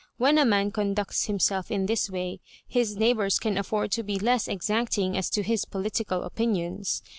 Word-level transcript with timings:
When 0.17 0.39
a 0.39 0.45
man 0.45 0.71
conducts 0.71 1.25
himself 1.25 1.69
in 1.69 1.85
this 1.85 2.09
way, 2.09 2.39
his 2.67 2.95
neighbours 2.97 3.37
can 3.37 3.55
afford 3.55 3.91
to 3.91 4.01
be 4.03 4.17
less 4.17 4.47
ex 4.47 4.67
acting 4.71 5.15
as 5.15 5.29
to 5.29 5.43
his 5.43 5.63
political 5.63 6.23
opmions. 6.27 7.03